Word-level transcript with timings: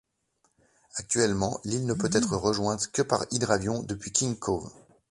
Actuellement, 0.95 1.59
l'île 1.63 1.85
ne 1.85 1.93
peut 1.93 2.09
être 2.11 2.35
rejointe 2.35 2.87
que 2.91 3.03
par 3.03 3.23
hydravion 3.29 3.83
depuis 3.83 4.11
King 4.11 4.35
Cove. 4.35 4.71